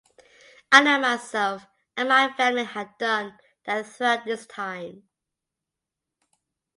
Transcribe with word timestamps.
I 0.71 0.81
know 0.81 0.97
myself 0.97 1.67
and 1.95 2.09
my 2.09 2.33
family 2.33 2.63
had 2.63 2.97
done 2.97 3.37
that 3.65 3.83
throughout 3.85 4.25
this 4.25 4.47
time. 4.47 5.03